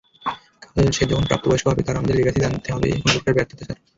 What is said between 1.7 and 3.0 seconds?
হবে তার আমাদের লিগ্যাসি জানতে হবে,